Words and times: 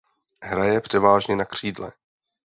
Hraje 0.43 0.81
převážně 0.81 1.35
na 1.35 1.45
křídle. 1.45 1.91